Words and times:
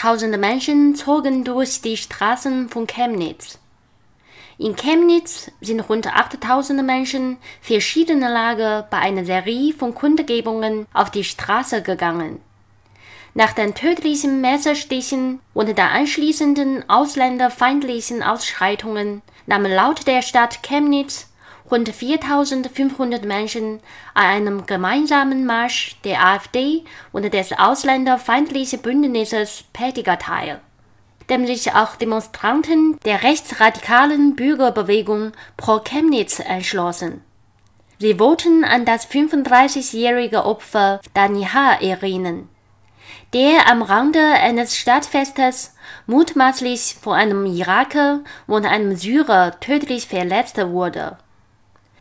Tausende 0.00 0.38
Menschen 0.38 0.94
zogen 0.94 1.42
durch 1.42 1.80
die 1.80 1.96
Straßen 1.96 2.68
von 2.68 2.86
Chemnitz. 2.86 3.58
In 4.56 4.76
Chemnitz 4.76 5.50
sind 5.60 5.80
rund 5.80 6.06
8000 6.06 6.84
Menschen 6.86 7.36
verschiedener 7.60 8.30
Lager 8.30 8.86
bei 8.90 8.98
einer 8.98 9.24
Serie 9.24 9.72
von 9.72 9.96
Kundgebungen 9.96 10.86
auf 10.92 11.10
die 11.10 11.24
Straße 11.24 11.82
gegangen. 11.82 12.40
Nach 13.34 13.52
den 13.52 13.74
tödlichen 13.74 14.40
Messerstichen 14.40 15.40
und 15.52 15.76
der 15.76 15.90
anschließenden 15.90 16.88
ausländerfeindlichen 16.88 18.22
Ausschreitungen 18.22 19.20
nahmen 19.46 19.72
laut 19.72 20.06
der 20.06 20.22
Stadt 20.22 20.62
Chemnitz 20.62 21.27
rund 21.70 21.88
4500 21.88 23.24
Menschen 23.24 23.80
an 24.14 24.24
einem 24.24 24.66
gemeinsamen 24.66 25.44
Marsch 25.44 25.96
der 26.04 26.24
AfD 26.24 26.84
und 27.12 27.32
des 27.32 27.52
ausländerfeindlichen 27.52 28.80
Bündnisses 28.80 29.64
Petiga 29.72 30.16
teil, 30.16 30.60
dem 31.28 31.46
sich 31.46 31.74
auch 31.74 31.96
Demonstranten 31.96 32.98
der 33.04 33.22
rechtsradikalen 33.22 34.36
Bürgerbewegung 34.36 35.32
Pro 35.56 35.80
Chemnitz 35.80 36.40
anschlossen. 36.40 37.22
Sie 37.98 38.20
wollten 38.20 38.64
an 38.64 38.84
das 38.84 39.10
35-jährige 39.10 40.44
Opfer 40.44 41.00
Dani 41.14 41.44
H. 41.52 41.80
erinnern, 41.80 42.48
der 43.32 43.68
am 43.68 43.82
Rande 43.82 44.20
eines 44.20 44.76
Stadtfestes 44.76 45.74
mutmaßlich 46.06 46.96
von 47.00 47.14
einem 47.14 47.44
Iraker 47.44 48.20
und 48.46 48.64
einem 48.66 48.94
Syrer 48.96 49.58
tödlich 49.58 50.06
verletzt 50.06 50.58
wurde. 50.58 51.18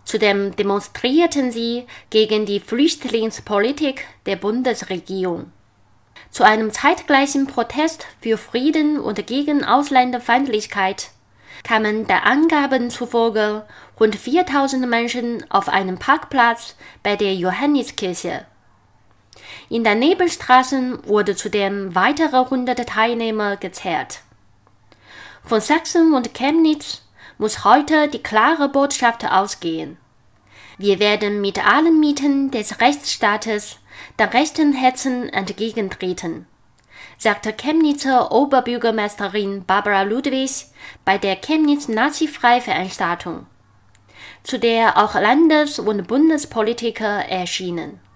Zudem 0.07 0.55
demonstrierten 0.55 1.51
sie 1.51 1.85
gegen 2.11 2.45
die 2.45 2.61
Flüchtlingspolitik 2.61 4.05
der 4.25 4.37
Bundesregierung. 4.37 5.51
Zu 6.31 6.45
einem 6.45 6.71
zeitgleichen 6.71 7.45
Protest 7.45 8.07
für 8.21 8.37
Frieden 8.37 9.01
und 9.01 9.27
gegen 9.27 9.65
Ausländerfeindlichkeit 9.65 11.09
kamen 11.65 12.07
der 12.07 12.25
Angaben 12.25 12.89
zufolge 12.89 13.65
rund 13.99 14.15
4000 14.15 14.87
Menschen 14.87 15.43
auf 15.49 15.67
einem 15.67 15.97
Parkplatz 15.97 16.77
bei 17.03 17.17
der 17.17 17.35
Johanniskirche. 17.35 18.45
In 19.67 19.83
den 19.83 19.99
Nebenstraßen 19.99 21.05
wurde 21.05 21.35
zudem 21.35 21.95
weitere 21.95 22.45
hunderte 22.49 22.85
Teilnehmer 22.85 23.57
gezählt. 23.57 24.21
Von 25.43 25.59
Sachsen 25.59 26.13
und 26.13 26.33
Chemnitz 26.33 27.01
muss 27.37 27.63
heute 27.63 28.07
die 28.07 28.21
klare 28.21 28.69
Botschaft 28.69 29.25
ausgehen. 29.25 29.97
Wir 30.77 30.99
werden 30.99 31.41
mit 31.41 31.65
allen 31.65 31.99
Mieten 31.99 32.51
des 32.51 32.79
Rechtsstaates 32.79 33.79
der 34.19 34.33
rechten 34.33 34.73
Hetzen 34.73 35.29
entgegentreten, 35.29 36.45
sagte 37.17 37.53
Chemnitzer 37.53 38.31
Oberbürgermeisterin 38.31 39.65
Barbara 39.65 40.03
Ludwig 40.03 40.67
bei 41.03 41.17
der 41.17 41.35
Chemnitz 41.35 41.87
Nazi-Frei-Veranstaltung, 41.87 43.47
zu 44.43 44.59
der 44.59 44.97
auch 44.97 45.15
Landes- 45.15 45.79
und 45.79 46.07
Bundespolitiker 46.07 47.25
erschienen 47.25 47.99